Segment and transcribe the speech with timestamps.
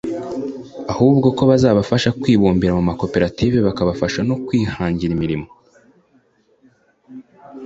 [0.91, 5.47] ahubwo ko bazabafasha kwibumbira mu makoperative bakabafasha no kwihangira imirimo